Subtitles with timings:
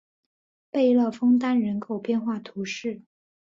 [0.71, 3.03] 贝勒枫丹人口变化图示